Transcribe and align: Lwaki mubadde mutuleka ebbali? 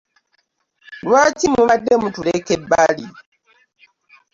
Lwaki 1.05 1.45
mubadde 1.53 1.93
mutuleka 2.01 2.51
ebbali? 2.57 3.05